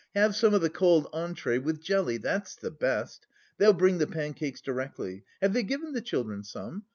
[0.15, 3.27] Have some of the cold entrée with jelly, that's the best.
[3.59, 5.23] They'll bring the pancakes directly.
[5.43, 6.85] Have they given the children some?